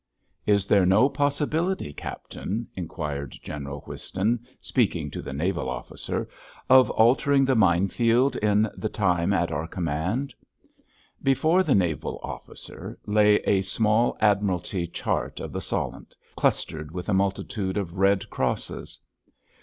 "Is 0.47 0.65
there 0.65 0.83
no 0.83 1.09
possibility, 1.09 1.93
Captain," 1.93 2.67
inquired 2.75 3.37
General 3.43 3.81
Whiston, 3.81 4.47
speaking 4.59 5.11
to 5.11 5.21
the 5.21 5.31
naval 5.31 5.69
officer, 5.69 6.27
"of 6.71 6.89
altering 6.89 7.45
the 7.45 7.53
mine 7.53 7.87
field 7.87 8.35
in 8.37 8.67
the 8.75 8.89
time 8.89 9.31
at 9.31 9.51
our 9.51 9.67
command?" 9.67 10.33
Before 11.21 11.61
the 11.61 11.75
naval 11.75 12.19
officer 12.23 12.97
lay 13.05 13.35
a 13.41 13.61
small 13.61 14.17
Admiralty 14.19 14.87
chart 14.87 15.39
of 15.39 15.51
the 15.53 15.61
Solent 15.61 16.15
clustered 16.35 16.91
with 16.91 17.07
a 17.07 17.13
multitude 17.13 17.77
of 17.77 17.93
red 17.93 18.27
crosses. 18.31 18.99